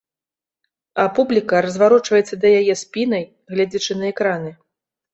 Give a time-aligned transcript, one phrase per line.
[1.03, 3.23] А публіка разварочваецца да яе спінай,
[3.55, 4.61] гледзячы на экраны.